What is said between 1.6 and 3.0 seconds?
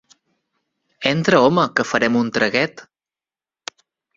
que farem un traguet.